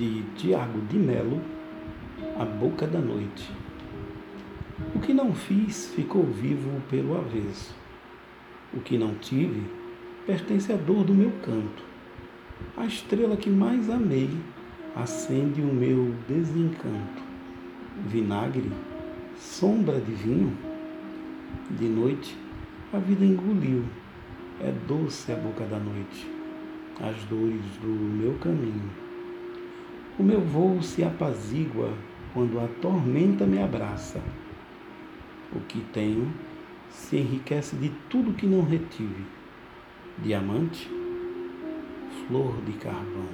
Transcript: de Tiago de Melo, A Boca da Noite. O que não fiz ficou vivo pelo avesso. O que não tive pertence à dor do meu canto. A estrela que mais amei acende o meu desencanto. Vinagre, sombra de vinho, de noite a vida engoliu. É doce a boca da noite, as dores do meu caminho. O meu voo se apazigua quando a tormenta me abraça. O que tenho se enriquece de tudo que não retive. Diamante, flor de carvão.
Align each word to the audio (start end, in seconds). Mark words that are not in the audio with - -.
de 0.00 0.22
Tiago 0.34 0.80
de 0.88 0.98
Melo, 0.98 1.42
A 2.38 2.44
Boca 2.46 2.86
da 2.86 2.98
Noite. 2.98 3.52
O 4.94 4.98
que 4.98 5.12
não 5.12 5.34
fiz 5.34 5.92
ficou 5.94 6.24
vivo 6.24 6.80
pelo 6.88 7.18
avesso. 7.18 7.74
O 8.72 8.80
que 8.80 8.96
não 8.96 9.14
tive 9.16 9.62
pertence 10.24 10.72
à 10.72 10.76
dor 10.76 11.04
do 11.04 11.12
meu 11.14 11.30
canto. 11.44 11.84
A 12.78 12.86
estrela 12.86 13.36
que 13.36 13.50
mais 13.50 13.90
amei 13.90 14.30
acende 14.96 15.60
o 15.60 15.66
meu 15.66 16.14
desencanto. 16.26 17.22
Vinagre, 18.06 18.72
sombra 19.36 20.00
de 20.00 20.12
vinho, 20.12 20.56
de 21.78 21.86
noite 21.86 22.34
a 22.90 22.98
vida 22.98 23.22
engoliu. 23.22 23.84
É 24.62 24.72
doce 24.88 25.30
a 25.30 25.36
boca 25.36 25.66
da 25.66 25.78
noite, 25.78 26.26
as 27.02 27.22
dores 27.24 27.60
do 27.82 27.86
meu 27.86 28.32
caminho. 28.38 29.09
O 30.20 30.22
meu 30.22 30.42
voo 30.42 30.82
se 30.82 31.02
apazigua 31.02 31.94
quando 32.34 32.60
a 32.60 32.68
tormenta 32.82 33.46
me 33.46 33.58
abraça. 33.58 34.20
O 35.50 35.60
que 35.60 35.80
tenho 35.94 36.30
se 36.90 37.16
enriquece 37.16 37.74
de 37.76 37.88
tudo 38.10 38.34
que 38.34 38.46
não 38.46 38.60
retive. 38.60 39.24
Diamante, 40.18 40.90
flor 42.26 42.54
de 42.66 42.72
carvão. 42.72 43.30